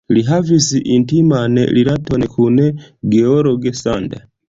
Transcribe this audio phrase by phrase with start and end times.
[0.17, 2.61] Li havis intiman rilaton kun
[3.15, 4.23] George Sand.